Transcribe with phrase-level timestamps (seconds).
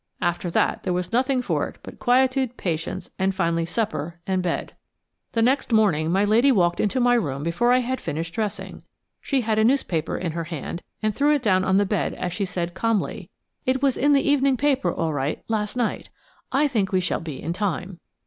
[0.19, 4.73] After that there was nothing for it but quietude, patience, and finally supper and bed.
[5.33, 8.81] The next morning my lady walked into my room before I had finished dressing.
[9.21, 12.33] She had a newspaper in her hand, and threw it down on the bed as
[12.33, 13.29] she said calmly:
[13.67, 16.09] "It was in the evening paper all right last night.
[16.51, 17.99] I think we shall be in time."